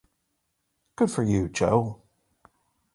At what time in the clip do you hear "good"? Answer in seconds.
0.95-1.11